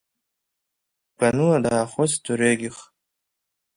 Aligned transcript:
Гәаныла 1.17 1.57
даахәыцт 1.65 2.19
дырҩегьых. 2.25 2.77